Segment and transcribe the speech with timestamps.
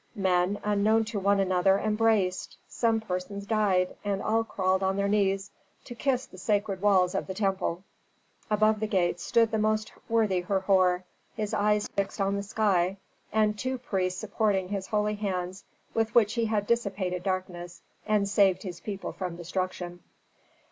[0.15, 5.51] Men unknown to one another embraced, some persons died, and all crawled on their knees
[5.85, 7.83] to kiss the sacred walls of the temple.
[8.49, 11.03] Above the gate stood the most worthy Herhor,
[11.35, 12.97] his eyes fixed on the sky,
[13.31, 18.63] and two priests supporting his holy hands with which he had dissipated darkness, and saved
[18.63, 19.99] his people from destruction.